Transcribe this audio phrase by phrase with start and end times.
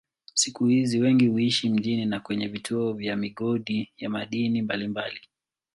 [0.33, 5.21] Siku hizi wengi huishi mjini na kwenye vituo vya migodi ya madini mbalimbali.